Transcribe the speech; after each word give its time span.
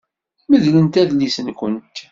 Medlemt 0.51 0.95
adlis-nkent. 1.01 1.95